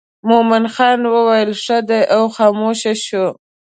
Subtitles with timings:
[0.29, 3.25] مومن خان ویل ښه دی او خاموش شو.